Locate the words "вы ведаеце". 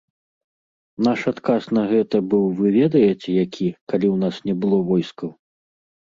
2.61-3.29